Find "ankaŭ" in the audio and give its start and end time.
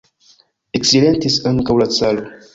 1.53-1.79